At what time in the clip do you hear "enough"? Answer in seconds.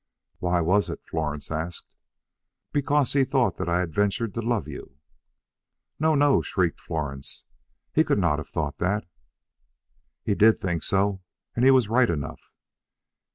12.09-12.41